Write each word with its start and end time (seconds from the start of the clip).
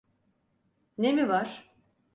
Ne 0.97 1.13
mi 1.13 1.29
var? 1.29 1.67